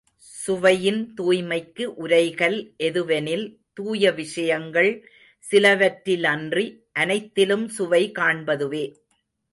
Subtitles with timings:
[0.35, 2.57] சுவையின் தூய்மைக்கு உரைகல்
[2.77, 3.45] எதுவெனில்
[3.73, 4.91] தூய விஷயங்கள்
[5.43, 6.65] சிலவற்றிலன்றி
[6.93, 8.85] அனைத்திலும் சுவை காண்பதுவே.